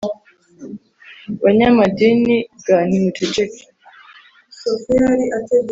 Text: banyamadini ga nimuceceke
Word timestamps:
banyamadini 1.43 2.35
ga 2.65 2.77
nimuceceke 2.87 3.61